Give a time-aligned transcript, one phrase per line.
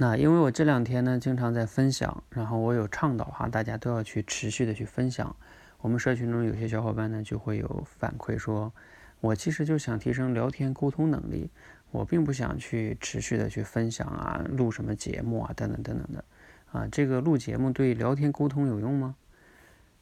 [0.00, 5.34] 那因为我这两天呢，经常在分享，然后我有倡导哈，大家都要去持续的去分享。
[5.80, 8.72] 我们社群中有些小伙伴呢，就会有反馈说，
[9.20, 11.50] 我其实就想提升聊天沟通能力，
[11.90, 16.24] 我并不想去持续的去分享啊，录什么节目啊，等等等等的。
[16.70, 19.16] 啊，这个录节目对聊天沟通有用吗？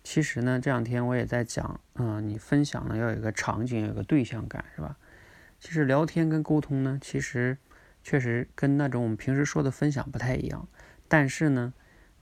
[0.04, 4.98] 其实呢，这两天我也在讲，嗯，你分享呢要有一个场景，有个对象感，是吧？
[5.58, 7.56] 其实聊天跟沟通呢，其实。
[8.06, 10.68] 确实跟那种我们平时说的分享不太一样，
[11.08, 11.74] 但是呢，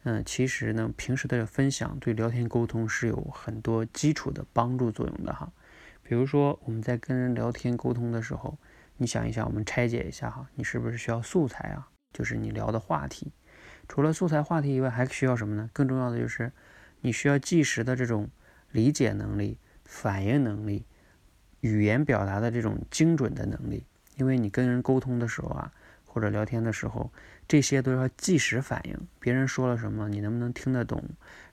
[0.04, 5.52] 嗯，其实呢，平时的分享对聊天沟通是有很多基础的帮助作用的哈。
[6.02, 8.56] 比如说我们在跟人聊天沟通的时候，
[8.96, 11.90] 你想一想，我们拆解一下哈，你是不是需要素材啊？
[12.14, 13.30] 就是你聊的话题，
[13.86, 15.68] 除了素材话题以外，还需要什么呢？
[15.74, 16.50] 更重要的就是
[17.02, 18.30] 你需要即时的这种
[18.70, 20.86] 理解能力、反应能力、
[21.60, 23.84] 语言表达的这种精准的能力。
[24.16, 25.72] 因为你跟人沟通的时候啊，
[26.06, 27.10] 或者聊天的时候，
[27.48, 28.96] 这些都要即时反应。
[29.18, 31.02] 别人说了什么，你能不能听得懂？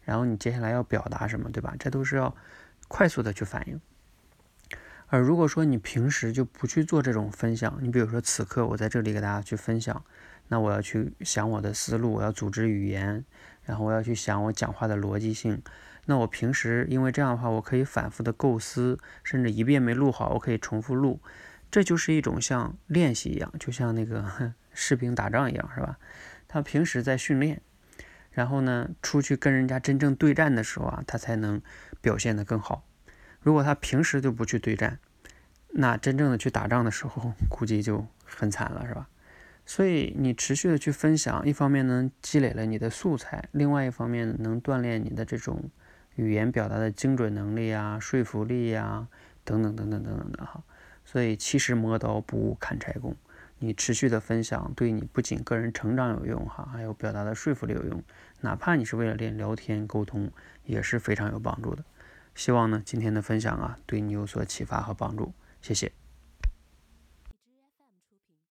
[0.03, 1.75] 然后你接下来要表达什么，对吧？
[1.79, 2.35] 这都是要
[2.87, 3.79] 快速的去反应。
[5.07, 10.03] 而如果说你平时就不去做这种分享，你比如说此刻我在这里给大家去分享，
[10.47, 13.25] 那我要去想我的思路，我要组织语言，
[13.65, 15.61] 然后我要去想我讲话的逻辑性。
[16.05, 21.19] 那我平时因为这样的话，我可以反复的构思，甚至一遍没录好，我可以重复录。
[21.71, 25.97] 这就是一种像练习一样，就像那个 士兵打仗一样，是吧？
[26.47, 27.61] 他平时在训练，
[28.31, 31.61] 然后呢，出去跟人家真正对战的时候啊，他才能
[32.01, 32.85] 表现得更好。
[33.39, 34.99] 如果他平时就不去对战，
[35.69, 39.07] 那真正的去打仗的时候， 估计就很惨了，是吧？
[39.65, 45.69] 所以你持续的去分享，一方面能积累了你的素材，另外一方面能锻炼你的这种
[46.15, 49.07] 语言表达的精准能力啊、说服力呀，
[49.45, 50.61] 等等等等等等的哈。
[51.11, 53.13] 所以，其实磨刀不误砍柴工。
[53.59, 58.01] 你持续的分享，对你不仅个人成长有用哈，还有表达的说服力有用。
[58.39, 60.31] 哪怕你是为了练聊天沟通，
[60.63, 61.83] 也是非常有帮助的。
[62.33, 65.33] 希望呢，今天的分享啊，对你有所启发和帮助。
[65.61, 65.91] 谢谢。